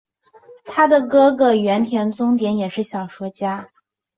[0.65, 3.67] 她的哥哥原田宗典也是小说家。